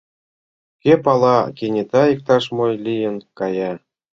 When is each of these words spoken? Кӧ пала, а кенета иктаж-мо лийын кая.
Кӧ 0.81 0.93
пала, 1.03 1.37
а 1.47 1.53
кенета 1.57 2.03
иктаж-мо 2.13 2.65
лийын 2.85 3.17
кая. 3.37 3.71